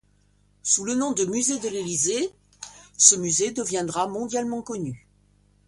Sous 0.63 0.83
le 0.83 0.95
nom 0.95 1.11
de 1.11 1.25
Musée 1.25 1.59
de 1.59 1.69
l'Élysée, 1.69 2.31
ce 2.97 3.15
musée 3.15 3.51
deviendra 3.51 4.07
mondialement 4.07 4.63
connu. 4.63 5.05